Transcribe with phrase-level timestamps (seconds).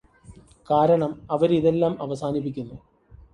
[0.69, 2.77] കാരണം അവരിതെല്ലാം അവസാനിപ്പിക്കുന്നു